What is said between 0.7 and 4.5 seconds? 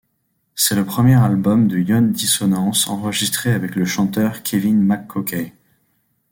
le premier album de Ion Dissonance enregistré avec le chanteur